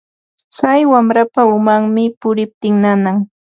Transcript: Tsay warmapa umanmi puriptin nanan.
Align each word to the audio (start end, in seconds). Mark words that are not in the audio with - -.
Tsay 0.55 0.81
warmapa 0.91 1.41
umanmi 1.57 2.03
puriptin 2.19 2.75
nanan. 2.83 3.17